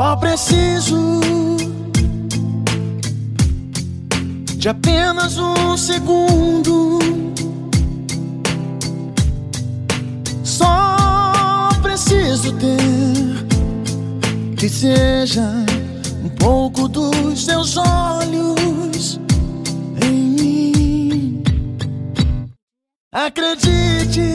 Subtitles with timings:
[0.00, 1.20] Só preciso
[4.56, 6.98] de apenas um segundo.
[10.42, 13.46] Só preciso ter
[14.56, 15.66] que seja
[16.24, 19.20] um pouco dos seus olhos
[20.02, 21.42] em mim.
[23.12, 24.32] Acredite.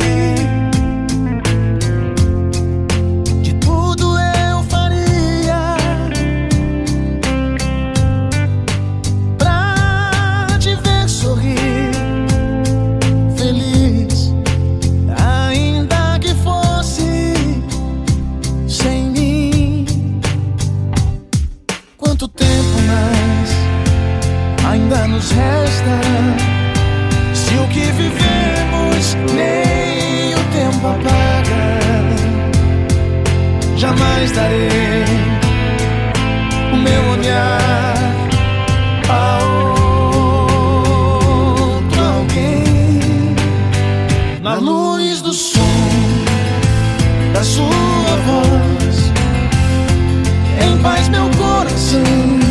[25.25, 25.99] Nos resta
[27.33, 31.65] Se o que vivemos Nem o tempo apaga
[33.75, 35.03] Jamais darei
[36.73, 37.95] o meu olhar
[39.09, 39.39] a
[41.63, 43.35] outro alguém
[44.41, 45.59] na luz do som
[47.33, 47.67] da sua
[48.25, 49.11] voz.
[50.65, 52.44] Em paz, meu coração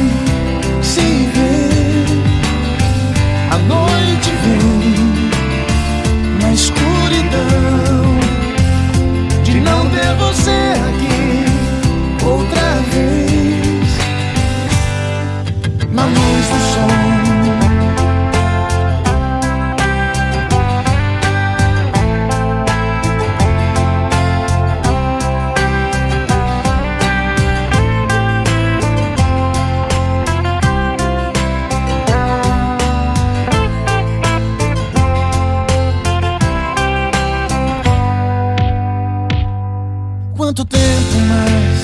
[41.35, 41.81] mais.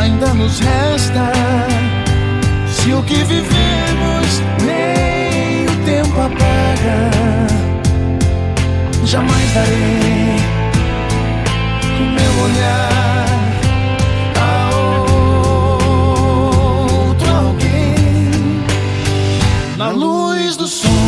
[0.00, 1.32] Ainda nos resta?
[2.68, 7.10] Se o que vivemos nem o tempo apaga,
[9.04, 10.36] jamais darei
[12.00, 13.26] o meu olhar
[14.40, 14.50] a
[17.04, 18.64] outro alguém.
[19.76, 21.01] Na luz do som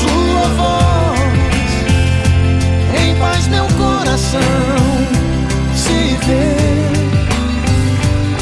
[0.00, 1.70] sua voz.
[3.00, 4.40] Em paz meu coração
[5.74, 6.56] se vê.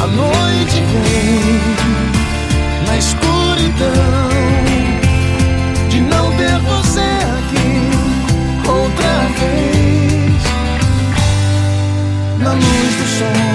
[0.02, 1.60] A noite vem
[2.86, 4.28] na escuridão
[5.88, 7.08] de não ter você
[7.38, 7.70] aqui
[8.68, 10.42] outra vez
[12.38, 13.51] na luz do sol.